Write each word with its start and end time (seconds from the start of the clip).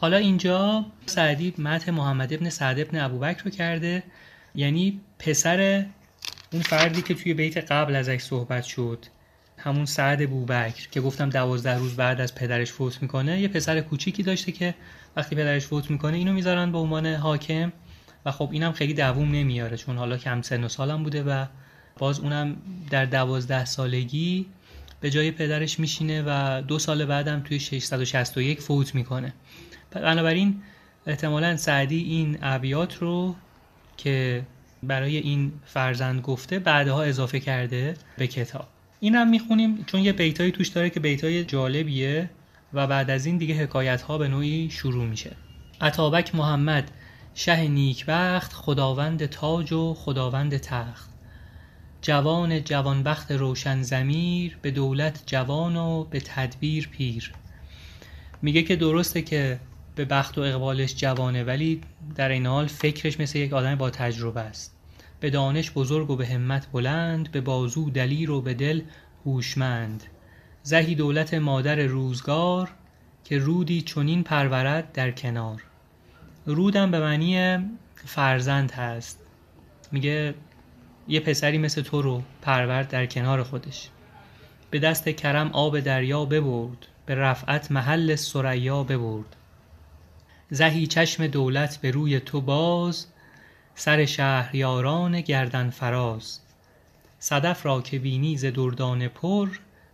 حالا 0.00 0.16
اینجا 0.16 0.86
سعدی 1.06 1.54
متح 1.58 1.90
محمد 1.90 2.32
ابن 2.32 2.50
سعد 2.50 2.80
ابن 2.80 3.00
ابوبکر 3.00 3.44
رو 3.44 3.50
کرده. 3.50 4.02
یعنی 4.54 5.00
پسر 5.18 5.86
اون 6.52 6.62
فردی 6.62 7.02
که 7.02 7.14
توی 7.14 7.34
بیت 7.34 7.72
قبل 7.72 7.96
ازش 7.96 8.20
صحبت 8.20 8.64
شد. 8.64 9.06
همون 9.56 9.84
سعد 9.84 10.30
بوبکر 10.30 10.88
که 10.90 11.00
گفتم 11.00 11.30
دوازده 11.30 11.78
روز 11.78 11.96
بعد 11.96 12.20
از 12.20 12.34
پدرش 12.34 12.72
فوت 12.72 13.02
می‌کنه. 13.02 13.40
یه 13.40 13.48
پسر 13.48 13.80
کوچیکی 13.80 14.22
داشته 14.22 14.52
که 14.52 14.74
وقتی 15.16 15.36
پدرش 15.36 15.66
فوت 15.66 15.90
می‌کنه 15.90 16.16
اینو 16.16 16.32
می‌ذارن 16.32 16.72
به 16.72 16.78
عنوان 16.78 17.06
حاکم. 17.06 17.72
و 18.24 18.32
خب 18.32 18.48
اینم 18.52 18.72
خیلی 18.72 18.94
دووم 18.94 19.30
نمیاره 19.30 19.76
چون 19.76 19.96
حالا 19.96 20.16
کم 20.16 20.42
سن 20.42 20.64
و 20.64 20.68
سالم 20.68 21.02
بوده 21.02 21.22
و 21.22 21.46
باز 21.98 22.20
اونم 22.20 22.56
در 22.90 23.04
دوازده 23.04 23.64
سالگی 23.64 24.46
به 25.00 25.10
جای 25.10 25.30
پدرش 25.30 25.80
میشینه 25.80 26.22
و 26.26 26.62
دو 26.62 26.78
سال 26.78 27.04
بعدم 27.04 27.40
توی 27.40 27.60
661 27.60 28.60
فوت 28.60 28.94
می‌کنه. 28.94 29.34
بنابراین 29.90 30.62
احتمالا 31.06 31.56
سعدی 31.56 32.02
این 32.02 32.38
ابیات 32.42 32.94
رو 32.94 33.36
که 33.96 34.42
برای 34.82 35.16
این 35.16 35.52
فرزند 35.64 36.20
گفته 36.20 36.58
بعدها 36.58 37.02
اضافه 37.02 37.40
کرده 37.40 37.94
به 38.18 38.26
کتاب. 38.26 38.66
این 39.00 39.14
هم 39.14 39.30
می‌خونیم 39.30 39.84
چون 39.84 40.00
یه 40.00 40.12
بیتایی 40.12 40.52
توش 40.52 40.68
داره 40.68 40.90
که 40.90 41.00
بیتای 41.00 41.44
جالبیه 41.44 42.30
و 42.72 42.86
بعد 42.86 43.10
از 43.10 43.26
این 43.26 43.38
دیگه 43.38 43.54
حکایت 43.54 44.02
ها 44.02 44.18
به 44.18 44.28
نوعی 44.28 44.70
شروع 44.70 45.04
میشه. 45.04 45.36
عطابک 45.80 46.34
محمد 46.34 46.90
شه 47.34 47.68
نیکبخت 47.68 48.52
خداوند 48.52 49.26
تاج 49.26 49.72
و 49.72 49.94
خداوند 49.94 50.56
تخت. 50.56 51.10
جوان 52.02 52.64
جوانبخت 52.64 53.32
روشن 53.32 53.82
زمیر 53.82 54.58
به 54.62 54.70
دولت 54.70 55.22
جوان 55.26 55.76
و 55.76 56.04
به 56.04 56.20
تدبیر 56.20 56.88
پیر. 56.88 57.32
میگه 58.42 58.62
که 58.62 58.76
درسته 58.76 59.22
که 59.22 59.60
به 59.94 60.04
بخت 60.04 60.38
و 60.38 60.40
اقبالش 60.40 60.96
جوانه 60.96 61.44
ولی 61.44 61.80
در 62.14 62.28
این 62.28 62.46
حال 62.46 62.66
فکرش 62.66 63.20
مثل 63.20 63.38
یک 63.38 63.52
آدم 63.52 63.74
با 63.74 63.90
تجربه 63.90 64.40
است. 64.40 64.74
به 65.20 65.30
دانش 65.30 65.70
بزرگ 65.70 66.10
و 66.10 66.16
به 66.16 66.26
همت 66.26 66.66
بلند 66.72 67.30
به 67.30 67.40
بازو 67.40 67.90
دلیر 67.90 68.30
و 68.30 68.40
به 68.40 68.54
دل 68.54 68.80
هوشمند. 69.26 70.04
زهی 70.62 70.94
دولت 70.94 71.34
مادر 71.34 71.76
روزگار 71.76 72.70
که 73.24 73.38
رودی 73.38 73.82
چنین 73.82 74.22
پرورد 74.22 74.92
در 74.92 75.10
کنار. 75.10 75.62
رودم 76.46 76.90
به 76.90 77.00
معنی 77.00 77.58
فرزند 77.94 78.70
هست. 78.70 79.18
میگه 79.92 80.34
یه 81.08 81.20
پسری 81.20 81.58
مثل 81.58 81.82
تو 81.82 82.02
رو 82.02 82.22
پرورد 82.42 82.88
در 82.88 83.06
کنار 83.06 83.42
خودش. 83.42 83.88
به 84.70 84.78
دست 84.78 85.08
کرم 85.08 85.50
آب 85.52 85.80
دریا 85.80 86.24
ببرد 86.24 86.86
به 87.06 87.14
رفعت 87.14 87.72
محل 87.72 88.14
سریا 88.14 88.82
ببرد. 88.82 89.36
زهی 90.50 90.86
چشم 90.86 91.26
دولت 91.26 91.76
به 91.76 91.90
روی 91.90 92.20
تو 92.20 92.40
باز 92.40 93.06
سر 93.74 94.04
شهریاران 94.04 95.20
گردن 95.20 95.70
فراز. 95.70 96.40
صدف 97.18 97.66
را 97.66 97.80
که 97.82 97.98
بینی 97.98 98.36
ز 98.36 98.44
دردانه 98.44 99.08
پر 99.08 99.48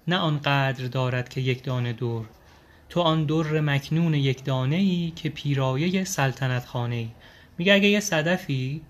نه 0.08 0.16
آنقدر 0.16 0.86
دارد 0.86 1.28
که 1.28 1.40
یک 1.40 1.64
دانه 1.64 1.92
در. 1.92 2.24
تو 2.88 3.00
آن 3.00 3.24
در 3.24 3.60
مکنون 3.60 4.14
یک 4.14 4.44
دانه 4.44 4.76
ای 4.76 5.12
که 5.16 5.28
پیرایه 5.28 6.04
سلطنت 6.04 6.66
خانه 6.66 6.94
ای 6.94 7.08
میگه 7.58 7.72
اگه 7.72 7.88
یه 7.88 8.00
صدفی 8.00 8.82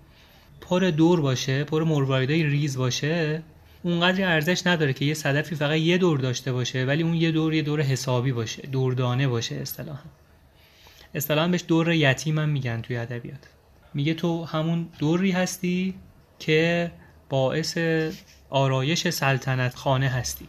پر 0.61 0.79
دور 0.79 1.21
باشه 1.21 1.63
پر 1.63 1.83
مرواریدای 1.83 2.43
ریز 2.43 2.77
باشه 2.77 3.43
اونقدر 3.83 4.33
ارزش 4.33 4.67
نداره 4.67 4.93
که 4.93 5.05
یه 5.05 5.13
صدفی 5.13 5.55
فقط 5.55 5.77
یه 5.77 5.97
دور 5.97 6.19
داشته 6.19 6.51
باشه 6.51 6.85
ولی 6.85 7.03
اون 7.03 7.13
یه 7.13 7.31
دور 7.31 7.53
یه 7.53 7.61
دور 7.61 7.81
حسابی 7.81 8.31
باشه 8.31 8.67
دوردانه 8.67 9.27
باشه 9.27 9.55
اصطلاحا. 9.55 10.09
اصطلاحا 11.15 11.47
بهش 11.47 11.63
دور 11.67 11.91
یتیم 11.91 12.39
هم 12.39 12.49
میگن 12.49 12.81
توی 12.81 12.97
ادبیات. 12.97 13.39
میگه 13.93 14.13
تو 14.13 14.45
همون 14.45 14.89
دوری 14.99 15.31
هستی 15.31 15.95
که 16.39 16.91
باعث 17.29 17.77
آرایش 18.49 19.09
سلطنت 19.09 19.75
خانه 19.75 20.09
هستی 20.09 20.47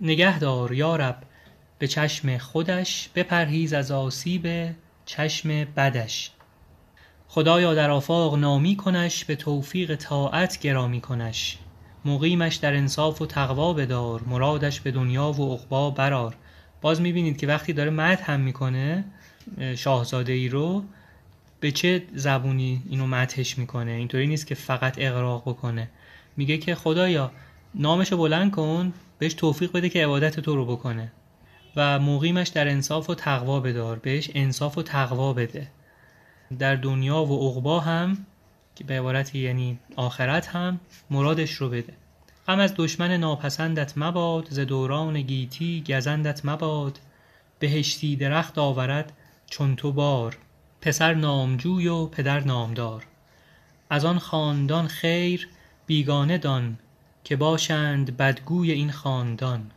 نگهدار 0.00 0.72
یارب 0.72 1.22
به 1.78 1.88
چشم 1.88 2.38
خودش 2.38 3.08
بپرهیز 3.14 3.72
از 3.72 3.90
آسیب 3.90 4.74
چشم 5.06 5.64
بدش. 5.64 6.30
خدایا 7.32 7.74
در 7.74 7.90
آفاق 7.90 8.38
نامی 8.38 8.76
کنش 8.76 9.24
به 9.24 9.36
توفیق 9.36 9.94
طاعت 9.94 10.60
گرامی 10.60 11.00
کنش. 11.00 11.58
مقیمش 12.04 12.56
در 12.56 12.76
انصاف 12.76 13.22
و 13.22 13.26
تقوا 13.26 13.72
بدار 13.72 14.22
مرادش 14.26 14.80
به 14.80 14.90
دنیا 14.90 15.32
و 15.32 15.54
عقبا 15.54 15.90
برار. 15.90 16.36
باز 16.80 17.00
می‌بینید 17.00 17.36
که 17.36 17.46
وقتی 17.46 17.72
داره 17.72 17.90
مد 17.90 18.20
هم 18.20 18.40
می‌کنه 18.40 19.04
شاهزاده 19.76 20.32
ای 20.32 20.48
رو 20.48 20.84
به 21.60 21.70
چه 21.70 22.02
زبونی 22.14 22.82
اینو 22.90 23.06
مدهش 23.06 23.58
می‌کنه؟ 23.58 23.90
اینطوری 23.90 24.26
نیست 24.26 24.46
که 24.46 24.54
فقط 24.54 24.94
اقراق 24.98 25.42
بکنه. 25.48 25.88
میگه 26.36 26.58
که 26.58 26.74
خدایا 26.74 27.32
نامشو 27.74 28.16
بلند 28.16 28.50
کن 28.50 28.92
بهش 29.18 29.34
توفیق 29.34 29.72
بده 29.72 29.88
که 29.88 30.04
عبادت 30.04 30.40
تو 30.40 30.56
رو 30.56 30.64
بکنه. 30.64 31.12
و 31.76 31.98
مقیمش 31.98 32.48
در 32.48 32.68
انصاف 32.68 33.10
و 33.10 33.14
تقوا 33.14 33.60
بدار 33.60 33.98
بهش 33.98 34.30
انصاف 34.34 34.78
و 34.78 34.82
تقوا 34.82 35.32
بده. 35.32 35.68
در 36.58 36.76
دنیا 36.76 37.24
و 37.24 37.48
عقبا 37.48 37.80
هم 37.80 38.26
که 38.74 38.84
به 38.84 38.98
عبارتی 38.98 39.38
یعنی 39.38 39.78
آخرت 39.96 40.48
هم 40.48 40.80
مرادش 41.10 41.52
رو 41.52 41.68
بده. 41.68 41.92
غم 42.48 42.58
از 42.58 42.74
دشمن 42.76 43.12
ناپسندت 43.16 43.92
مباد 43.96 44.46
ز 44.50 44.58
دوران 44.58 45.22
گیتی 45.22 45.84
گزندت 45.88 46.44
مباد. 46.44 46.98
بهشتی 47.58 48.16
درخت 48.16 48.58
آورد 48.58 49.12
چون 49.46 49.76
تو 49.76 49.92
بار 49.92 50.38
پسر 50.80 51.14
نامجوی 51.14 51.88
و 51.88 52.06
پدر 52.06 52.40
نامدار. 52.40 53.06
از 53.90 54.04
آن 54.04 54.18
خاندان 54.18 54.86
خیر 54.86 55.48
بیگانه 55.86 56.38
دان 56.38 56.78
که 57.24 57.36
باشند 57.36 58.16
بدگوی 58.16 58.72
این 58.72 58.90
خاندان. 58.90 59.70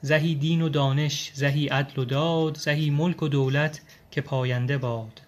زهی 0.00 0.34
دین 0.34 0.62
و 0.62 0.68
دانش 0.68 1.30
زهی 1.34 1.68
عدل 1.68 2.02
و 2.02 2.04
داد 2.04 2.56
زهی 2.56 2.90
ملک 2.90 3.22
و 3.22 3.28
دولت 3.28 3.80
که 4.10 4.20
پاینده 4.20 4.78
باد. 4.78 5.20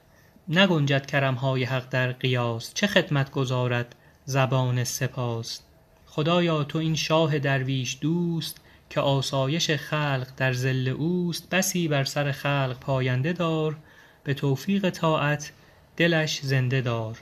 نگنجد 0.48 1.06
کرمهای 1.06 1.64
حق 1.64 1.88
در 1.88 2.12
قیاس 2.12 2.74
چه 2.74 2.86
خدمت 2.86 3.30
گزارد 3.30 3.94
زبان 4.24 4.84
سپاس. 4.84 5.60
خدایا 6.06 6.64
تو 6.64 6.78
این 6.78 6.94
شاه 6.94 7.38
درویش 7.38 7.98
دوست 8.00 8.60
که 8.90 9.00
آسایش 9.00 9.70
خلق 9.70 10.26
در 10.36 10.52
ظل 10.52 10.88
اوست 10.88 11.50
بسی 11.50 11.88
بر 11.88 12.04
سر 12.04 12.32
خلق 12.32 12.76
پاینده 12.80 13.32
دار 13.32 13.76
به 14.24 14.34
توفیق 14.34 14.90
طاعت 14.90 15.52
دلش 15.96 16.40
زنده 16.42 16.80
دار. 16.80 17.18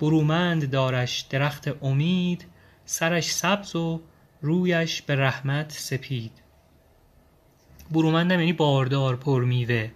برومند 0.00 0.70
دارش 0.70 1.20
درخت 1.20 1.84
امید 1.84 2.46
سرش 2.84 3.30
سبز 3.30 3.76
و 3.76 4.00
رویش 4.42 5.02
به 5.02 5.16
رحمت 5.16 5.72
سپید. 5.72 6.32
برومندم 7.90 8.40
یعنی 8.40 8.52
باردار 8.52 9.16
پر 9.16 9.44
میوه 9.44 9.90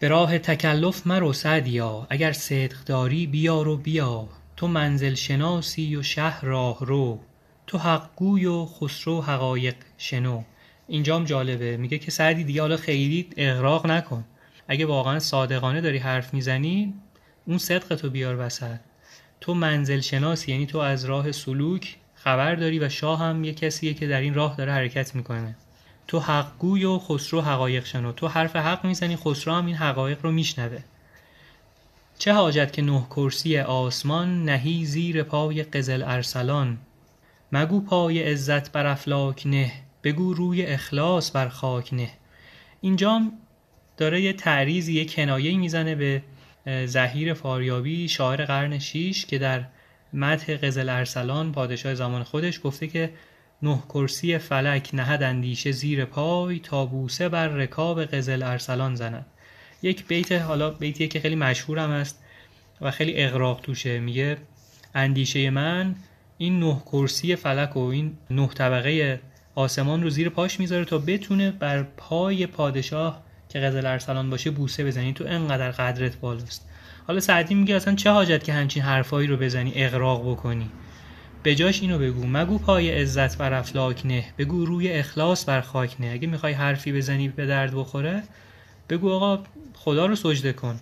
به 0.00 0.08
راه 0.08 0.38
تکلف 0.38 1.06
مرو 1.06 1.32
سعدیا 1.32 2.06
اگر 2.10 2.32
صدق 2.32 2.84
داری 2.86 3.26
بیار 3.26 3.68
و 3.68 3.76
بیا. 3.76 4.28
تو 4.56 4.68
منزل 4.68 5.14
شناسی 5.14 5.96
و 5.96 6.02
شه 6.02 6.40
راه 6.40 6.78
رو. 6.80 7.20
تو 7.66 7.78
حق 7.78 8.10
گوی 8.16 8.46
و 8.46 8.66
خسرو 8.66 9.22
حقایق 9.22 9.74
شنو. 9.98 10.42
اینجام 10.88 11.24
جالبه. 11.24 11.76
میگه 11.76 11.98
که 11.98 12.10
سعدی 12.10 12.44
دیگه 12.44 12.60
حالا 12.60 12.76
خیلی 12.76 13.28
اغراق 13.36 13.86
نکن. 13.86 14.24
اگه 14.68 14.86
واقعا 14.86 15.18
صادقانه 15.18 15.80
داری 15.80 15.98
حرف 15.98 16.34
می‌زنی 16.34 16.94
اون 17.46 17.58
صدق 17.58 17.94
تو 17.94 18.10
بیار 18.10 18.36
وسط. 18.38 18.78
تو 19.40 19.54
منزل 19.54 20.00
شناسی 20.00 20.52
یعنی 20.52 20.66
تو 20.66 20.78
از 20.78 21.04
راه 21.04 21.32
سلوک 21.32 21.96
خبر 22.14 22.54
داری 22.54 22.78
و 22.78 22.88
شاه 22.88 23.20
هم 23.20 23.44
یه 23.44 23.54
کسیه 23.54 23.94
که 23.94 24.06
در 24.06 24.20
این 24.20 24.34
راه 24.34 24.56
داره 24.56 24.72
حرکت 24.72 25.14
می‌کنه. 25.14 25.56
تو 26.08 26.20
حق 26.20 26.58
گوی 26.58 26.84
و 26.84 26.98
خسرو 26.98 27.40
حقایق 27.40 27.84
شنو. 27.84 28.12
تو 28.12 28.28
حرف 28.28 28.56
حق 28.56 28.84
می‌زنی 28.84 29.16
خسرو 29.16 29.54
هم 29.54 29.66
این 29.66 29.76
حقایق 29.76 30.18
رو 30.22 30.32
میشنوه. 30.32 30.78
چه 32.18 32.32
حاجت 32.32 32.72
که 32.72 32.82
نه 32.82 33.06
کرسی 33.10 33.58
آسمان 33.58 34.44
نهی 34.44 34.84
زیر 34.84 35.22
پای 35.22 35.62
قزل 35.62 36.02
ارسلان. 36.06 36.78
مگو 37.52 37.80
پای 37.80 38.22
عزت 38.22 38.72
بر 38.72 38.86
افلاک 38.86 39.46
نه 39.46 39.72
بگو 40.04 40.34
روی 40.34 40.66
اخلاص 40.66 41.30
بر 41.30 41.48
خاک 41.48 41.94
نه. 41.94 42.10
اینجام 42.80 43.32
داره 43.96 44.20
یه 44.20 44.32
تعریض 44.32 44.88
یه 44.88 45.04
کنایه 45.04 45.58
می‌زنه 45.58 45.94
به 45.94 46.22
زهیر 46.86 47.34
فاریابی 47.34 48.08
شاعر 48.08 48.44
قرن 48.44 48.78
شیش 48.78 49.26
که 49.26 49.38
در 49.38 49.64
مدح 50.12 50.56
قزل 50.56 50.88
ارسلان 50.88 51.52
پادشاه 51.52 51.94
زمان 51.94 52.22
خودش 52.22 52.60
گفته 52.64 52.86
که 52.86 53.10
نه 53.62 53.78
کرسی 53.88 54.38
فلک 54.38 54.90
نهد 54.92 55.22
اندیشه 55.22 55.72
زیر 55.72 56.04
پای 56.04 56.58
تا 56.58 56.86
بوسه 56.86 57.28
بر 57.28 57.48
رکاب 57.48 58.04
قزل 58.04 58.42
ارسلان 58.42 58.94
زند. 58.94 59.26
یک 59.82 60.06
بیت 60.06 60.32
حالا 60.32 60.70
بیتیه 60.70 61.08
که 61.08 61.20
خیلی 61.20 61.34
مشهور 61.34 61.78
هم 61.78 61.90
است 61.90 62.22
و 62.80 62.90
خیلی 62.90 63.22
اغراق 63.22 63.60
توشه. 63.60 63.98
میگه 63.98 64.36
اندیشه 64.94 65.50
من 65.50 65.94
این 66.38 66.60
نه 66.60 66.82
کرسی 66.86 67.36
فلک 67.36 67.76
و 67.76 67.80
این 67.80 68.16
نه 68.30 68.46
طبقه 68.46 69.20
آسمان 69.54 70.02
رو 70.02 70.10
زیر 70.10 70.28
پاش 70.28 70.60
می‌ذاره 70.60 70.84
تا 70.84 70.98
بتونه 70.98 71.50
بر 71.50 71.82
پای 71.82 72.46
پادشاه 72.46 73.22
که 73.48 73.58
قزل 73.58 73.86
ارسلان 73.86 74.30
باشه 74.30 74.50
بوسه 74.50 74.84
بزنی. 74.84 75.12
تو 75.12 75.24
انقدر 75.28 75.70
قدرت 75.70 76.16
بالاست. 76.16 76.68
حالا 77.06 77.20
سعدی 77.20 77.54
میگه 77.54 77.74
اصلا 77.74 77.94
چه 77.94 78.10
حاجت 78.10 78.44
که 78.44 78.52
همچین 78.52 78.82
حرفایی 78.82 79.28
رو 79.28 79.36
بزنی 79.36 79.72
اقراق 79.74 80.30
بکنی. 80.30 80.70
به 81.42 81.54
جاش 81.54 81.82
اینو 81.82 81.98
بگو. 81.98 82.26
مگو 82.26 82.58
پای 82.58 82.90
عزت 82.90 83.38
بر 83.38 83.52
افلاک 83.52 84.06
نه. 84.06 84.24
بگو 84.38 84.64
روی 84.64 84.92
اخلاص 84.92 85.44
بر 85.44 85.60
خاک 85.60 85.96
نه. 86.00 86.10
اگه 86.12 86.28
می‌خوای 86.28 86.52
حرفی 86.52 86.92
بزنی 86.92 87.28
به 87.28 87.46
درد 87.46 87.74
بخوره 87.74 88.22
بگو 88.88 89.10
آقا 89.10 89.42
خدا 89.74 90.06
رو 90.06 90.16
سجده 90.16 90.52
کن. 90.52 90.80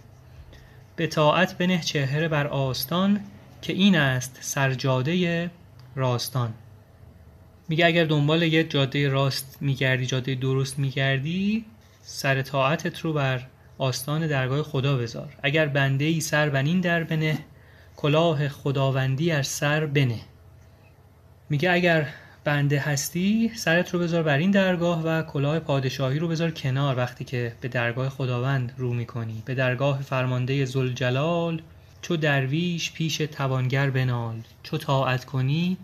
به 0.96 1.06
طاعت 1.06 1.58
بنه 1.58 1.80
چهره 1.80 2.28
بر 2.28 2.46
آستان 2.46 3.20
که 3.62 3.72
این 3.72 3.96
است 3.96 4.38
سرجاده 4.40 5.50
راستان. 5.96 6.54
میگه 7.68 7.86
اگر 7.86 8.04
دنبال 8.04 8.42
یه 8.42 8.64
جاده 8.64 9.08
راست 9.08 9.58
میگردی 9.60 10.06
جاده 10.06 10.34
درست 10.34 10.78
میگردی 10.78 11.64
سر 12.02 12.42
طاعتت 12.42 13.00
رو 13.00 13.12
بر 13.12 13.46
آستان 13.78 14.26
درگاه 14.26 14.62
خدا 14.62 14.96
بذار. 14.96 15.36
اگر 15.42 15.66
بنده 15.66 16.04
ای 16.04 16.20
سر 16.20 16.48
بنین 16.48 16.80
در 16.80 17.04
بنه 17.04 17.38
کلاه 17.96 18.48
خداوندی 18.48 19.30
از 19.30 19.46
سر 19.46 19.86
بنه. 19.86 20.20
میگه 21.50 21.72
اگر 21.72 22.08
بنده 22.44 22.80
هستی 22.80 23.50
سرت 23.54 23.90
رو 23.94 24.00
بذار 24.00 24.22
بر 24.22 24.38
این 24.38 24.50
درگاه 24.50 25.02
و 25.02 25.22
کلاه 25.22 25.58
پادشاهی 25.58 26.18
رو 26.18 26.28
بذار 26.28 26.50
کنار 26.50 26.96
وقتی 26.96 27.24
که 27.24 27.52
به 27.60 27.68
درگاه 27.68 28.08
خداوند 28.08 28.72
رو 28.76 28.92
می‌کنی. 28.92 29.42
به 29.44 29.54
درگاه 29.54 30.02
فرمانده 30.02 30.64
زلجلال 30.64 31.62
چو 32.02 32.16
درویش 32.16 32.92
پیش 32.92 33.16
توانگر 33.16 33.90
بنال. 33.90 34.36
چو 34.62 34.78
طاعت 34.78 35.24
کنی 35.24 35.76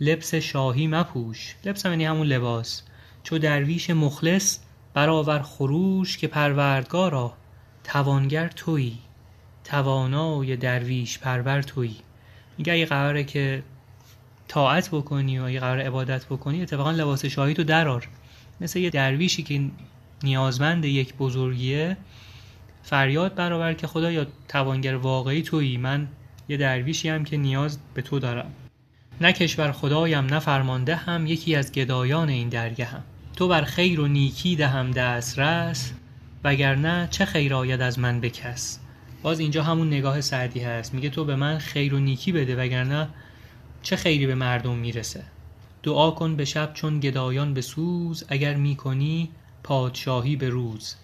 لبس 0.00 0.34
شاهی 0.34 0.86
مپوش. 0.86 1.54
لبس 1.64 1.86
هم 1.86 1.92
یعنی 1.92 2.04
همون 2.04 2.26
لباس. 2.26 2.82
چو 3.22 3.38
درویش 3.38 3.90
مخلص 3.90 4.58
برآور 4.94 5.42
خروش 5.42 6.18
که 6.18 6.26
پروردگارا 6.26 7.32
توانگر 7.84 8.48
تویی. 8.48 8.98
توانای 9.64 10.56
درویش 10.56 11.18
پرور 11.18 11.62
تویی. 11.62 11.96
میگه 12.58 12.72
اگه 12.72 12.86
قراره 12.86 13.24
که 13.24 13.62
طاعت 14.50 14.88
بکنی 14.88 15.38
و 15.38 15.42
اگه 15.42 15.60
قرار 15.60 15.80
عبادت 15.80 16.26
بکنی 16.26 16.62
اتفاقا 16.62 16.90
لباس 16.90 17.24
شاهی 17.24 17.54
تو 17.54 17.64
درار 17.64 18.08
مثل 18.60 18.78
یه 18.78 18.90
درویشی 18.90 19.42
که 19.42 19.60
نیازمند 20.22 20.84
یک 20.84 21.14
بزرگیه 21.14 21.96
فریاد 22.82 23.34
برآور 23.34 23.72
که 23.74 23.86
خدا 23.86 24.12
یا 24.12 24.26
توانگر 24.48 24.96
واقعی 24.96 25.42
تویی. 25.42 25.76
من 25.76 26.08
یه 26.48 26.56
درویشی 26.56 27.08
هم 27.08 27.24
که 27.24 27.36
نیاز 27.36 27.78
به 27.94 28.02
تو 28.02 28.18
دارم. 28.18 28.50
نه 29.20 29.32
کشور 29.32 29.72
خدایم 29.72 30.24
نه 30.24 30.38
فرمانده 30.38 30.96
هم 30.96 31.26
یکی 31.26 31.54
از 31.54 31.72
گدایان 31.72 32.28
این 32.28 32.48
درگه 32.48 32.84
هم. 32.84 33.02
تو 33.36 33.48
بر 33.48 33.62
خیر 33.62 34.00
و 34.00 34.06
نیکی 34.06 34.56
دهم 34.56 34.90
دسترس 34.90 35.92
وگرنه 36.44 37.08
چه 37.10 37.24
خیر 37.24 37.54
آید 37.54 37.80
از 37.80 37.98
من 37.98 38.20
بکس 38.20 38.80
باز 39.22 39.40
اینجا 39.40 39.62
همون 39.62 39.86
نگاه 39.86 40.20
سعدی 40.20 40.60
هست. 40.60 40.94
میگه 40.94 41.10
تو 41.10 41.24
به 41.24 41.36
من 41.36 41.58
خیر 41.58 41.94
و 41.94 41.98
نیکی 41.98 42.32
بده 42.32 42.56
وگرنه 42.56 43.08
چه 43.82 43.96
خیری 43.96 44.26
به 44.26 44.34
مردم 44.34 44.76
می‌رسه؟ 44.76 45.24
دعا 45.82 46.10
کن 46.10 46.36
به 46.36 46.44
شب 46.44 46.74
چون 46.74 47.00
گدایان 47.00 47.54
به 47.54 47.60
سوز 47.60 48.24
اگر 48.28 48.54
می‌کنی 48.54 49.30
پادشاهی 49.62 50.36
به 50.36 50.48
روز. 50.48 50.94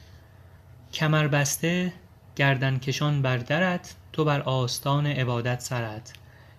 کمر 0.93 1.29
بسته 1.29 1.93
گردن 2.37 2.79
کشان 2.79 3.23
بر 3.23 3.37
درت 3.37 3.95
تو 4.13 4.25
بر 4.25 4.41
آستان 4.41 5.07
عبادت 5.07 5.61
سرت. 5.61 6.13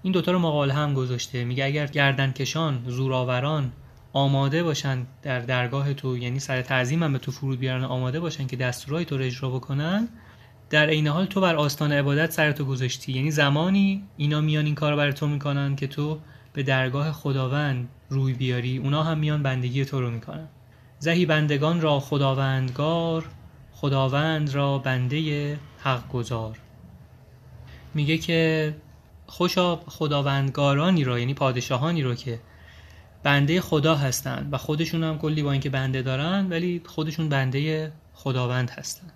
این 0.04 0.14
دوتا 0.14 0.32
رو 0.32 0.40
مقاله 0.40 0.74
هم 0.74 0.94
گذاشته 0.94 1.44
میگه 1.44 1.66
اگر 1.66 1.88
گردن 1.88 2.32
کشان 2.32 2.84
زوراوران 2.88 3.72
آماده 4.14 4.64
باشن 4.64 5.08
در 5.24 5.40
درگاه 5.40 5.94
تو 5.94 6.18
یعنی 6.18 6.40
سر 6.40 6.62
تعظیم 6.62 7.04
هم 7.04 7.14
به 7.14 7.20
تو 7.20 7.32
فرود 7.32 7.60
بیارن 7.60 7.84
آماده 7.84 8.20
باشن 8.20 8.48
که 8.48 8.56
دستورای 8.56 9.06
تو 9.06 9.18
رو 9.18 9.24
اجرا 9.24 9.50
بکنن 9.50 10.08
در 10.70 10.90
عین 10.90 11.08
حال 11.08 11.26
تو 11.26 11.42
بر 11.42 11.56
آستان 11.56 11.92
عبادت 11.92 12.32
سرتو 12.32 12.66
گذاشتی. 12.66 13.12
یعنی 13.14 13.32
زمانی 13.32 14.04
اینا 14.18 14.42
میان 14.42 14.66
این 14.66 14.76
کار 14.76 14.96
بر 14.96 15.12
تو 15.12 15.28
می‌کنن 15.28 15.76
که 15.76 15.88
تو 15.88 16.20
به 16.54 16.64
درگاه 16.64 17.12
خداوند 17.12 17.90
روی 18.10 18.34
بیاری. 18.34 18.78
اونا 18.78 19.04
هم 19.04 19.18
میان 19.18 19.44
بندگی 19.44 19.86
تو 19.86 20.02
رو 20.02 20.10
می‌کنن. 20.10 20.48
زهی 21.00 21.26
بندگان 21.26 21.82
را 21.82 22.00
خداوندگار 22.00 23.26
خداوند 23.72 24.56
را 24.56 24.78
بنده 24.78 25.58
حق 25.80 26.10
گذار 26.10 26.60
میگه 27.94 28.18
که 28.18 28.76
خوشا 29.28 29.76
خداوندگارانی 29.76 31.04
را 31.04 31.20
یعنی 31.20 31.34
پادشاهانی 31.34 32.04
رو 32.04 32.16
که 32.16 32.40
بنده 33.24 33.62
خدا 33.62 33.96
هستند 33.96 34.54
و 34.54 34.58
خودشون 34.58 35.04
هم 35.04 35.18
کلی 35.18 35.44
با 35.44 35.52
اینکه 35.52 35.70
بنده 35.70 36.02
دارن 36.02 36.48
ولی 36.50 36.82
خودشون 36.86 37.30
بنده 37.30 37.92
خداوند 38.14 38.70
هستن. 38.70 39.08